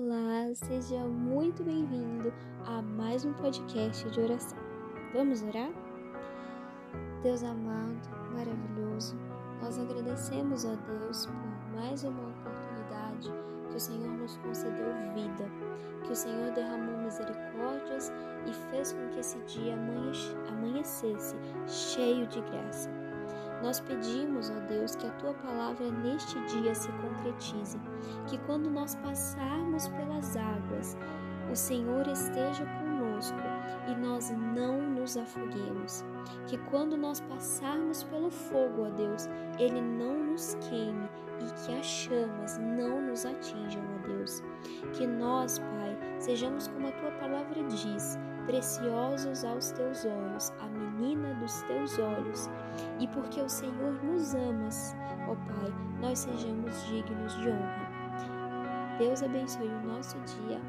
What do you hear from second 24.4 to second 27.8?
ó Deus, que a tua palavra neste dia se concretize,